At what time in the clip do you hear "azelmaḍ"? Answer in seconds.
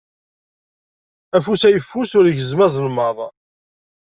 2.65-3.17